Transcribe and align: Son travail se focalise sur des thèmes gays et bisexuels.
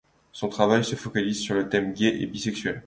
Son 0.31 0.49
travail 0.49 0.83
se 0.83 0.95
focalise 0.95 1.41
sur 1.41 1.53
des 1.63 1.69
thèmes 1.69 1.93
gays 1.93 2.23
et 2.23 2.25
bisexuels. 2.25 2.79